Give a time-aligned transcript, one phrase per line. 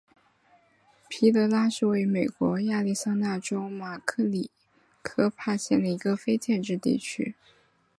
[1.07, 4.49] 皮德拉是位于美国亚利桑那州马里
[5.03, 7.35] 科帕县的一个非建制地区。